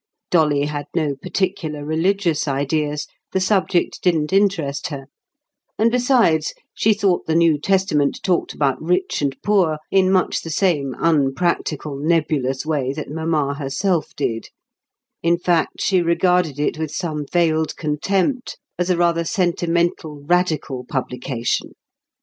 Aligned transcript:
Dolly 0.31 0.65
had 0.65 0.87
no 0.95 1.13
particular 1.15 1.85
religious 1.85 2.47
ideas; 2.47 3.05
the 3.33 3.39
subject 3.39 4.01
didn't 4.01 4.33
interest 4.33 4.87
her; 4.87 5.05
and 5.77 5.91
besides, 5.91 6.55
she 6.73 6.95
thought 6.95 7.27
the 7.27 7.35
New 7.35 7.59
Testament 7.59 8.19
talked 8.23 8.51
about 8.55 8.81
rich 8.81 9.21
and 9.21 9.37
poor 9.43 9.77
in 9.91 10.11
much 10.11 10.41
the 10.41 10.49
same 10.49 10.95
unpractical 10.97 11.97
nebulous 11.97 12.65
way 12.65 12.93
that 12.93 13.11
mamma 13.11 13.53
herself 13.53 14.15
did—in 14.15 15.37
fact, 15.37 15.79
she 15.81 16.01
regarded 16.01 16.57
it 16.59 16.79
with 16.79 16.89
some 16.89 17.27
veiled 17.31 17.77
contempt 17.77 18.57
as 18.79 18.89
a 18.89 18.97
rather 18.97 19.23
sentimental 19.23 20.23
radical 20.25 20.83
publication. 20.83 21.73